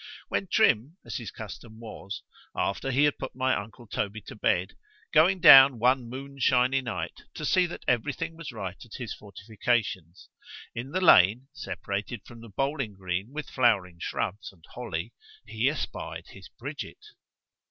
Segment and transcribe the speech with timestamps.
[0.29, 2.23] ——When Trim, as his custom was,
[2.55, 4.75] after he had put my uncle Toby to bed,
[5.13, 9.13] going down one moon shiny night to see that every thing was right at his
[9.13, 16.49] fortifications——in the lane separated from the bowling green with flowering shrubs and holly—he espied his
[16.59, 17.09] _Bridget.